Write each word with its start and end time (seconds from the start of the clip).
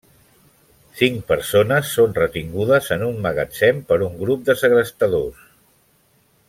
Cinc 1.01 1.19
persones 1.31 1.91
són 1.97 2.15
retingudes 2.21 2.89
en 2.97 3.05
un 3.11 3.21
magatzem 3.27 3.85
per 3.93 4.01
un 4.07 4.19
grup 4.23 4.49
de 4.49 4.57
segrestadors. 4.63 5.45